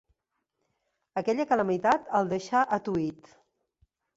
Aquella 1.21 1.45
calamitat 1.53 2.09
el 2.21 2.33
deixà 2.35 2.65
atuït. 2.79 3.31